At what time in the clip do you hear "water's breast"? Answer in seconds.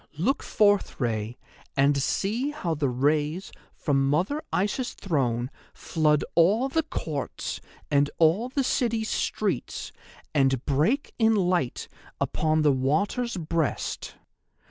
12.73-14.15